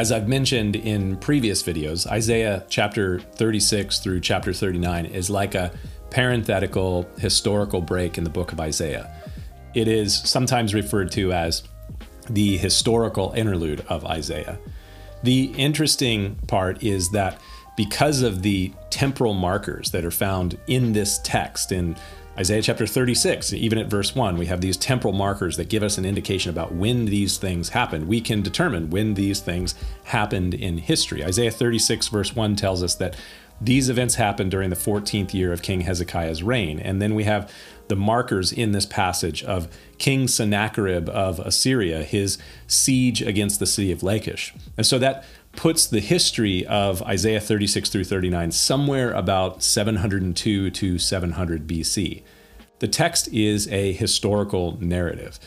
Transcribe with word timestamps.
As 0.00 0.12
I've 0.12 0.28
mentioned 0.28 0.76
in 0.76 1.18
previous 1.18 1.62
videos, 1.62 2.06
Isaiah 2.06 2.64
chapter 2.70 3.20
36 3.20 3.98
through 3.98 4.20
chapter 4.20 4.52
39 4.52 5.04
is 5.04 5.28
like 5.28 5.54
a 5.54 5.72
parenthetical 6.10 7.06
historical 7.18 7.82
break 7.82 8.16
in 8.16 8.24
the 8.24 8.30
book 8.30 8.52
of 8.52 8.60
Isaiah. 8.60 9.14
It 9.74 9.88
is 9.88 10.16
sometimes 10.16 10.72
referred 10.72 11.12
to 11.12 11.34
as 11.34 11.64
the 12.30 12.56
historical 12.56 13.32
interlude 13.32 13.84
of 13.88 14.06
Isaiah. 14.06 14.58
The 15.22 15.52
interesting 15.56 16.36
part 16.46 16.82
is 16.82 17.10
that 17.10 17.38
because 17.80 18.20
of 18.20 18.42
the 18.42 18.70
temporal 18.90 19.32
markers 19.32 19.90
that 19.92 20.04
are 20.04 20.10
found 20.10 20.58
in 20.66 20.92
this 20.92 21.18
text 21.24 21.72
in 21.72 21.96
Isaiah 22.36 22.60
chapter 22.60 22.86
36, 22.86 23.54
even 23.54 23.78
at 23.78 23.86
verse 23.86 24.14
1, 24.14 24.36
we 24.36 24.44
have 24.44 24.60
these 24.60 24.76
temporal 24.76 25.14
markers 25.14 25.56
that 25.56 25.70
give 25.70 25.82
us 25.82 25.96
an 25.96 26.04
indication 26.04 26.50
about 26.50 26.74
when 26.74 27.06
these 27.06 27.38
things 27.38 27.70
happened. 27.70 28.06
We 28.06 28.20
can 28.20 28.42
determine 28.42 28.90
when 28.90 29.14
these 29.14 29.40
things 29.40 29.74
happened 30.04 30.52
in 30.52 30.76
history. 30.76 31.24
Isaiah 31.24 31.50
36, 31.50 32.08
verse 32.08 32.36
1 32.36 32.54
tells 32.54 32.82
us 32.82 32.96
that 32.96 33.16
these 33.62 33.88
events 33.88 34.16
happened 34.16 34.50
during 34.50 34.68
the 34.68 34.76
14th 34.76 35.32
year 35.32 35.50
of 35.50 35.62
King 35.62 35.80
Hezekiah's 35.80 36.42
reign. 36.42 36.80
And 36.80 37.00
then 37.00 37.14
we 37.14 37.24
have 37.24 37.50
the 37.88 37.96
markers 37.96 38.52
in 38.52 38.72
this 38.72 38.84
passage 38.84 39.42
of 39.42 39.68
King 39.96 40.28
Sennacherib 40.28 41.08
of 41.08 41.38
Assyria, 41.40 42.02
his 42.02 42.36
siege 42.66 43.22
against 43.22 43.58
the 43.58 43.66
city 43.66 43.90
of 43.90 44.02
Lachish. 44.02 44.52
And 44.76 44.86
so 44.86 44.98
that 44.98 45.24
puts 45.52 45.86
the 45.86 46.00
history 46.00 46.66
of 46.66 47.02
Isaiah 47.02 47.40
36 47.40 47.90
through 47.90 48.04
39 48.04 48.52
somewhere 48.52 49.12
about 49.12 49.62
702 49.62 50.70
to 50.70 50.98
700 50.98 51.66
BC. 51.66 52.22
The 52.78 52.88
text 52.88 53.28
is 53.28 53.68
a 53.68 53.92
historical 53.92 54.78
narrative, 54.80 55.38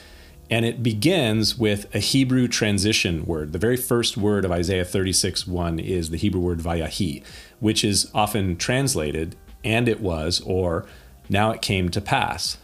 and 0.49 0.65
it 0.65 0.83
begins 0.83 1.57
with 1.57 1.93
a 1.95 1.99
Hebrew 1.99 2.47
transition 2.47 3.25
word. 3.25 3.53
The 3.53 3.59
very 3.59 3.77
first 3.77 4.17
word 4.17 4.45
of 4.45 4.51
Isaiah 4.51 4.85
36 4.85 5.47
1 5.47 5.79
is 5.79 6.09
the 6.09 6.17
Hebrew 6.17 6.41
word 6.41 6.59
vayahi, 6.59 7.23
which 7.59 7.83
is 7.83 8.11
often 8.13 8.55
translated, 8.57 9.35
and 9.63 9.87
it 9.87 9.99
was, 9.99 10.41
or 10.41 10.85
now 11.29 11.51
it 11.51 11.61
came 11.61 11.89
to 11.89 12.01
pass. 12.01 12.57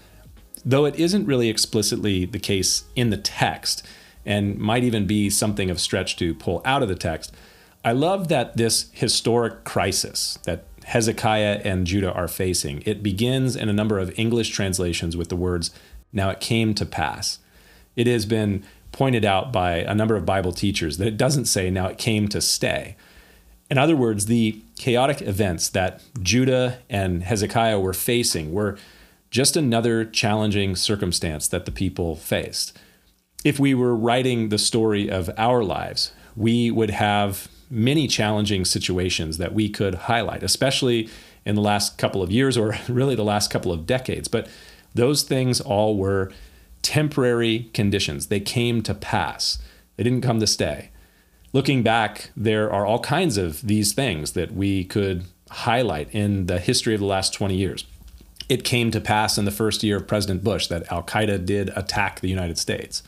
Though 0.66 0.86
it 0.86 1.00
isn't 1.00 1.26
really 1.26 1.50
explicitly 1.50 2.26
the 2.26 2.38
case 2.38 2.84
in 2.96 3.10
the 3.10 3.18
text, 3.18 3.84
and 4.30 4.60
might 4.60 4.84
even 4.84 5.08
be 5.08 5.28
something 5.28 5.72
of 5.72 5.82
stretch 5.82 6.16
to 6.16 6.36
pull 6.36 6.62
out 6.64 6.84
of 6.84 6.88
the 6.88 6.96
text. 6.96 7.36
I 7.84 7.94
love 7.94 8.28
that 8.28 8.56
this 8.56 8.92
historic 8.94 9.64
crisis 9.64 10.38
that 10.44 10.66
Hezekiah 10.86 11.62
and 11.66 11.88
Judah 11.88 12.14
are 12.14 12.28
facing, 12.28 12.84
it 12.86 13.02
begins 13.02 13.56
in 13.56 13.70
a 13.70 13.74
number 13.74 13.98
of 13.98 14.18
English 14.20 14.52
translations 14.52 15.18
with 15.18 15.30
the 15.30 15.36
words, 15.36 15.72
now 16.14 16.30
it 16.30 16.40
came 16.40 16.76
to 16.76 16.86
pass. 16.86 17.40
It 17.96 18.06
has 18.06 18.28
been 18.28 18.64
pointed 18.92 19.26
out 19.26 19.52
by 19.52 19.78
a 19.78 19.96
number 19.96 20.16
of 20.16 20.28
Bible 20.28 20.52
teachers 20.52 21.00
that 21.00 21.08
it 21.08 21.18
doesn't 21.18 21.46
say, 21.46 21.72
now 21.72 21.88
it 21.88 21.98
came 21.98 22.28
to 22.28 22.40
stay. 22.40 22.96
In 23.72 23.80
other 23.80 23.96
words, 23.96 24.28
the 24.28 24.62
chaotic 24.78 25.24
events 25.24 25.70
that 25.70 26.04
Judah 26.22 26.80
and 26.88 27.24
Hezekiah 27.24 27.80
were 27.80 27.94
facing 27.94 28.54
were 28.54 28.78
just 29.32 29.58
another 29.58 30.06
challenging 30.06 30.76
circumstance 30.76 31.48
that 31.48 31.66
the 31.66 31.72
people 31.72 32.16
faced 32.16 32.78
if 33.44 33.60
we 33.60 33.74
were 33.74 33.96
writing 33.96 34.50
the 34.50 34.58
story 34.58 35.10
of 35.10 35.30
our 35.38 35.64
lives, 35.64 36.12
we 36.36 36.72
would 36.72 36.90
have 36.90 37.48
many 37.70 38.08
challenging 38.08 38.66
situations 38.66 39.38
that 39.38 39.54
we 39.54 39.70
could 39.70 39.96
highlight, 39.96 40.44
especially 40.44 41.10
in 41.46 41.56
the 41.56 41.62
last 41.62 41.98
couple 41.98 42.22
of 42.22 42.32
years 42.32 42.58
or 42.58 42.76
really 42.90 43.16
the 43.16 43.24
last 43.24 43.50
couple 43.52 43.72
of 43.72 43.86
decades. 43.86 44.28
But 44.28 44.48
those 44.94 45.24
things 45.24 45.62
all 45.62 45.98
were 45.98 46.32
temporary 46.82 47.70
conditions. 47.74 48.28
They 48.28 48.40
came 48.40 48.82
to 48.84 48.94
pass, 48.94 49.60
they 49.96 50.04
didn't 50.04 50.22
come 50.22 50.40
to 50.40 50.48
stay. 50.48 50.92
Looking 51.52 51.82
back, 51.82 52.30
there 52.38 52.72
are 52.72 52.86
all 52.86 53.00
kinds 53.00 53.38
of 53.38 53.62
these 53.62 53.94
things 53.94 54.34
that 54.34 54.54
we 54.54 54.84
could 54.84 55.26
highlight 55.50 56.14
in 56.14 56.46
the 56.46 56.60
history 56.60 56.94
of 56.94 57.00
the 57.00 57.08
last 57.08 57.34
20 57.34 57.56
years. 57.56 57.86
It 58.48 58.64
came 58.64 58.92
to 58.92 59.02
pass 59.02 59.38
in 59.38 59.46
the 59.46 59.52
first 59.52 59.84
year 59.84 59.98
of 59.98 60.08
President 60.08 60.44
Bush 60.44 60.68
that 60.68 60.92
Al 60.92 61.02
Qaeda 61.02 61.46
did 61.46 61.70
attack 61.76 62.20
the 62.20 62.30
United 62.30 62.60
States. 62.60 63.02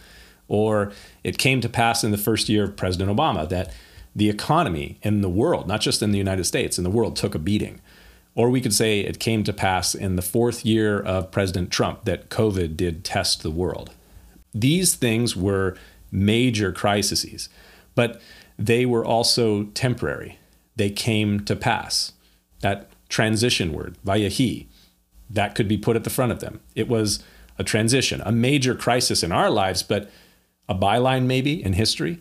Or 0.51 0.91
it 1.23 1.37
came 1.37 1.61
to 1.61 1.69
pass 1.69 2.03
in 2.03 2.11
the 2.11 2.17
first 2.17 2.49
year 2.49 2.65
of 2.65 2.75
President 2.75 3.09
Obama 3.09 3.47
that 3.47 3.73
the 4.13 4.29
economy 4.29 4.99
in 5.01 5.21
the 5.21 5.29
world, 5.29 5.65
not 5.65 5.79
just 5.79 6.01
in 6.01 6.11
the 6.11 6.17
United 6.17 6.43
States, 6.43 6.77
in 6.77 6.83
the 6.83 6.89
world 6.89 7.15
took 7.15 7.33
a 7.33 7.39
beating. 7.39 7.79
Or 8.35 8.49
we 8.49 8.59
could 8.59 8.73
say 8.73 8.99
it 8.99 9.17
came 9.17 9.45
to 9.45 9.53
pass 9.53 9.95
in 9.95 10.17
the 10.17 10.21
fourth 10.21 10.65
year 10.65 10.99
of 10.99 11.31
President 11.31 11.71
Trump 11.71 12.03
that 12.03 12.29
COVID 12.29 12.75
did 12.75 13.05
test 13.05 13.43
the 13.43 13.49
world. 13.49 13.91
These 14.53 14.95
things 14.95 15.37
were 15.37 15.77
major 16.11 16.73
crises, 16.73 17.47
but 17.95 18.21
they 18.59 18.85
were 18.85 19.05
also 19.05 19.63
temporary. 19.73 20.37
They 20.75 20.89
came 20.89 21.39
to 21.45 21.55
pass. 21.55 22.11
That 22.59 22.89
transition 23.07 23.71
word, 23.71 23.95
vayahi, 24.05 24.65
that 25.29 25.55
could 25.55 25.69
be 25.69 25.77
put 25.77 25.95
at 25.95 26.03
the 26.03 26.09
front 26.09 26.33
of 26.33 26.41
them. 26.41 26.59
It 26.75 26.89
was 26.89 27.23
a 27.57 27.63
transition, 27.63 28.21
a 28.25 28.33
major 28.33 28.75
crisis 28.75 29.23
in 29.23 29.31
our 29.31 29.49
lives, 29.49 29.81
but 29.81 30.09
a 30.71 30.75
byline 30.75 31.25
maybe 31.25 31.63
in 31.63 31.73
history. 31.73 32.17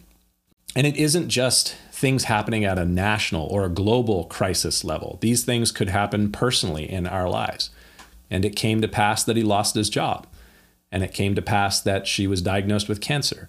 And 0.75 0.87
it 0.87 0.97
isn't 0.97 1.29
just 1.29 1.77
things 1.93 2.25
happening 2.25 2.65
at 2.65 2.79
a 2.79 2.85
national 2.85 3.47
or 3.47 3.65
a 3.65 3.71
global 3.71 4.25
crisis 4.25 4.83
level. 4.85 5.19
These 5.21 5.45
things 5.45 5.71
could 5.71 5.89
happen 5.89 6.33
personally 6.33 6.91
in 6.91 7.07
our 7.07 7.29
lives. 7.29 7.71
And 8.29 8.45
it 8.45 8.57
came 8.57 8.81
to 8.81 8.89
pass 8.89 9.23
that 9.25 9.37
he 9.37 9.43
lost 9.43 9.75
his 9.75 9.89
job. 9.89 10.27
And 10.91 11.05
it 11.05 11.15
came 11.15 11.35
to 11.37 11.43
pass 11.43 11.81
that 11.81 12.09
she 12.09 12.27
was 12.27 12.43
diagnosed 12.43 12.89
with 12.89 13.01
cancer. 13.01 13.49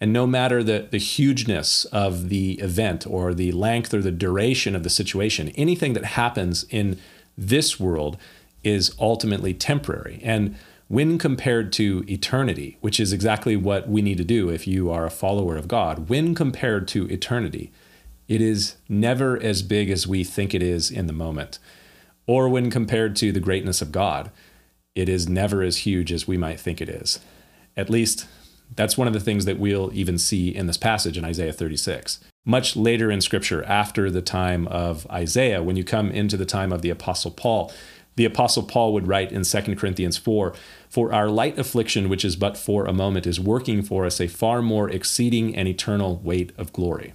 And 0.00 0.12
no 0.12 0.26
matter 0.26 0.62
the, 0.62 0.88
the 0.90 0.98
hugeness 0.98 1.86
of 1.86 2.28
the 2.28 2.52
event 2.60 3.06
or 3.06 3.32
the 3.32 3.52
length 3.52 3.94
or 3.94 4.02
the 4.02 4.10
duration 4.10 4.76
of 4.76 4.82
the 4.82 4.90
situation, 4.90 5.50
anything 5.50 5.94
that 5.94 6.04
happens 6.04 6.66
in 6.68 6.98
this 7.38 7.80
world 7.80 8.18
is 8.62 8.94
ultimately 8.98 9.54
temporary. 9.54 10.20
And 10.22 10.56
when 10.88 11.18
compared 11.18 11.72
to 11.74 12.04
eternity, 12.08 12.76
which 12.80 13.00
is 13.00 13.12
exactly 13.12 13.56
what 13.56 13.88
we 13.88 14.02
need 14.02 14.18
to 14.18 14.24
do 14.24 14.50
if 14.50 14.66
you 14.66 14.90
are 14.90 15.06
a 15.06 15.10
follower 15.10 15.56
of 15.56 15.68
God, 15.68 16.08
when 16.08 16.34
compared 16.34 16.86
to 16.88 17.06
eternity, 17.08 17.72
it 18.28 18.40
is 18.40 18.76
never 18.88 19.40
as 19.42 19.62
big 19.62 19.90
as 19.90 20.06
we 20.06 20.24
think 20.24 20.54
it 20.54 20.62
is 20.62 20.90
in 20.90 21.06
the 21.06 21.12
moment. 21.12 21.58
Or 22.26 22.48
when 22.48 22.70
compared 22.70 23.16
to 23.16 23.32
the 23.32 23.40
greatness 23.40 23.82
of 23.82 23.92
God, 23.92 24.30
it 24.94 25.08
is 25.08 25.28
never 25.28 25.62
as 25.62 25.78
huge 25.78 26.12
as 26.12 26.28
we 26.28 26.36
might 26.36 26.60
think 26.60 26.80
it 26.80 26.88
is. 26.88 27.18
At 27.76 27.90
least, 27.90 28.26
that's 28.74 28.96
one 28.96 29.06
of 29.06 29.12
the 29.12 29.20
things 29.20 29.44
that 29.44 29.58
we'll 29.58 29.90
even 29.92 30.18
see 30.18 30.54
in 30.54 30.66
this 30.66 30.76
passage 30.76 31.18
in 31.18 31.24
Isaiah 31.24 31.52
36. 31.52 32.20
Much 32.46 32.76
later 32.76 33.10
in 33.10 33.20
Scripture, 33.20 33.64
after 33.64 34.10
the 34.10 34.22
time 34.22 34.66
of 34.68 35.06
Isaiah, 35.10 35.62
when 35.62 35.76
you 35.76 35.84
come 35.84 36.10
into 36.10 36.36
the 36.36 36.44
time 36.44 36.72
of 36.72 36.82
the 36.82 36.90
Apostle 36.90 37.30
Paul, 37.30 37.72
the 38.16 38.24
Apostle 38.24 38.62
Paul 38.62 38.92
would 38.92 39.08
write 39.08 39.32
in 39.32 39.42
2 39.42 39.76
Corinthians 39.76 40.16
4 40.16 40.54
For 40.88 41.12
our 41.12 41.28
light 41.28 41.58
affliction, 41.58 42.08
which 42.08 42.24
is 42.24 42.36
but 42.36 42.56
for 42.56 42.86
a 42.86 42.92
moment, 42.92 43.26
is 43.26 43.40
working 43.40 43.82
for 43.82 44.04
us 44.06 44.20
a 44.20 44.28
far 44.28 44.62
more 44.62 44.88
exceeding 44.88 45.54
and 45.54 45.66
eternal 45.66 46.16
weight 46.22 46.52
of 46.56 46.72
glory. 46.72 47.14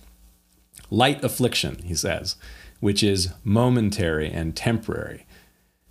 Light 0.89 1.23
affliction, 1.23 1.83
he 1.83 1.95
says, 1.95 2.35
which 2.79 3.03
is 3.03 3.33
momentary 3.43 4.29
and 4.29 4.55
temporary. 4.55 5.25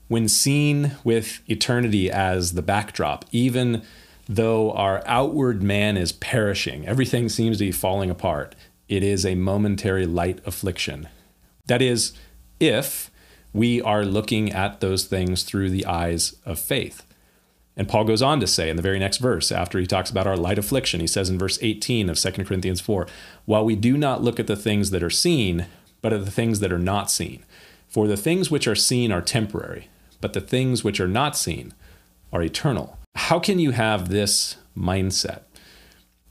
When 0.09 0.29
seen 0.29 0.93
with 1.05 1.41
eternity 1.49 2.11
as 2.11 2.53
the 2.53 2.63
backdrop, 2.63 3.25
even 3.31 3.83
though 4.27 4.73
our 4.73 5.03
outward 5.07 5.63
man 5.63 5.97
is 5.97 6.13
perishing, 6.13 6.87
everything 6.87 7.29
seems 7.29 7.59
to 7.59 7.65
be 7.65 7.73
falling 7.73 8.11
apart, 8.11 8.55
it 8.89 9.03
is 9.03 9.25
a 9.25 9.35
momentary 9.35 10.07
light 10.07 10.41
affliction. 10.47 11.09
That 11.67 11.83
is, 11.83 12.13
if 12.59 13.11
we 13.53 13.81
are 13.83 14.05
looking 14.05 14.53
at 14.53 14.81
those 14.81 15.05
things 15.05 15.43
through 15.43 15.71
the 15.71 15.87
eyes 15.87 16.37
of 16.45 16.59
faith. 16.59 17.05
And 17.77 17.89
Paul 17.89 18.05
goes 18.05 18.23
on 18.23 18.41
to 18.41 18.47
say 18.47 18.69
in 18.69 18.77
the 18.77 18.83
very 18.83 18.99
next 18.99 19.19
verse, 19.19 19.53
after 19.53 19.79
he 19.79 19.87
talks 19.87 20.11
about 20.11 20.27
our 20.27 20.37
light 20.37 20.59
affliction, 20.59 21.01
he 21.01 21.07
says 21.07 21.31
in 21.31 21.39
verse 21.39 21.59
18 21.63 22.11
of 22.11 22.19
2 22.19 22.45
Corinthians 22.45 22.81
4 22.81 23.07
While 23.45 23.65
we 23.65 23.77
do 23.77 23.97
not 23.97 24.23
look 24.23 24.41
at 24.41 24.49
the 24.49 24.57
things 24.57 24.91
that 24.91 25.03
are 25.03 25.11
seen, 25.11 25.67
but 26.03 26.13
at 26.13 26.25
the 26.25 26.31
things 26.31 26.59
that 26.61 26.73
are 26.73 26.79
not 26.79 27.11
seen. 27.11 27.45
For 27.89 28.07
the 28.07 28.17
things 28.17 28.51
which 28.51 28.67
are 28.67 28.75
seen 28.75 29.13
are 29.13 29.23
temporary, 29.23 29.89
but 30.21 30.33
the 30.33 30.41
things 30.41 30.83
which 30.83 31.01
are 31.01 31.09
not 31.09 31.37
seen 31.37 31.73
are 32.33 32.43
eternal. 32.43 32.99
How 33.15 33.39
can 33.39 33.59
you 33.59 33.71
have 33.71 34.09
this 34.09 34.57
mindset? 34.77 35.43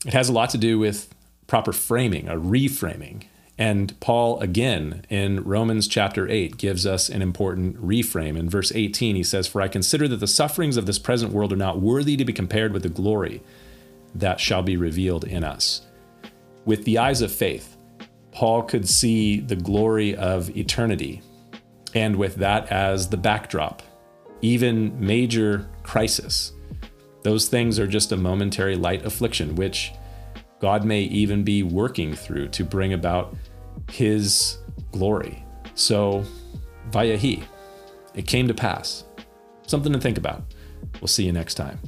It 0.06 0.14
has 0.14 0.30
a 0.30 0.34
lot 0.34 0.50
to 0.52 0.58
do 0.58 0.78
with 0.78 1.14
proper 1.48 1.72
framing, 1.72 2.28
a 2.28 2.36
reframing. 2.36 3.24
And 3.58 4.00
Paul, 4.00 4.40
again, 4.40 5.04
in 5.10 5.44
Romans 5.44 5.88
chapter 5.88 6.30
8, 6.30 6.58
gives 6.58 6.86
us 6.86 7.10
an 7.10 7.24
important 7.24 7.84
reframe. 7.84 8.38
In 8.38 8.50
verse 8.50 8.72
18, 8.74 9.16
he 9.16 9.24
says, 9.24 9.48
For 9.48 9.62
I 9.62 9.68
consider 9.68 10.08
that 10.10 10.18
the 10.18 10.28
sufferings 10.28 10.78
of 10.78 10.86
this 10.86 11.00
present 11.00 11.34
world 11.34 11.52
are 11.52 11.58
not 11.58 11.82
worthy 11.82 12.16
to 12.18 12.26
be 12.26 12.34
compared 12.34 12.72
with 12.72 12.84
the 12.84 12.90
glory 12.90 13.42
that 14.14 14.40
shall 14.40 14.62
be 14.62 14.78
revealed 14.78 15.24
in 15.24 15.44
us. 15.44 15.82
With 16.66 16.86
the 16.86 17.00
eyes 17.00 17.22
of 17.22 17.32
faith, 17.32 17.78
Paul 18.32 18.62
could 18.62 18.88
see 18.88 19.40
the 19.40 19.56
glory 19.56 20.16
of 20.16 20.56
eternity. 20.56 21.24
And 21.96 22.18
with 22.18 22.36
that 22.36 22.72
as 22.72 23.10
the 23.10 23.18
backdrop, 23.18 23.82
even 24.42 25.00
major 25.04 25.68
crisis, 25.82 26.52
those 27.24 27.48
things 27.48 27.80
are 27.80 27.88
just 27.88 28.12
a 28.12 28.18
momentary 28.18 28.76
light 28.76 29.04
affliction, 29.04 29.56
which 29.56 29.92
God 30.60 30.86
may 30.86 31.02
even 31.02 31.44
be 31.44 31.64
working 31.64 32.14
through 32.14 32.50
to 32.50 32.64
bring 32.64 32.94
about 32.94 33.36
his 33.92 34.58
glory. 34.92 35.46
So, 35.76 36.24
vayahi, 36.92 37.44
it 38.14 38.28
came 38.28 38.48
to 38.48 38.54
pass. 38.54 39.04
Something 39.66 39.94
to 39.94 40.00
think 40.00 40.18
about. 40.18 40.44
We'll 41.02 41.08
see 41.08 41.26
you 41.26 41.32
next 41.32 41.56
time. 41.56 41.80